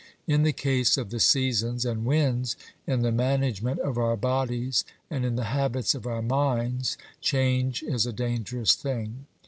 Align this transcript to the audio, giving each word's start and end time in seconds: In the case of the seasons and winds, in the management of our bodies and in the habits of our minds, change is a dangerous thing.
In 0.25 0.41
the 0.41 0.51
case 0.51 0.97
of 0.97 1.11
the 1.11 1.19
seasons 1.19 1.85
and 1.85 2.05
winds, 2.05 2.55
in 2.87 3.03
the 3.03 3.11
management 3.11 3.79
of 3.81 3.99
our 3.99 4.17
bodies 4.17 4.83
and 5.11 5.23
in 5.23 5.35
the 5.35 5.43
habits 5.53 5.93
of 5.93 6.07
our 6.07 6.23
minds, 6.23 6.97
change 7.21 7.83
is 7.83 8.07
a 8.07 8.11
dangerous 8.11 8.73
thing. 8.73 9.27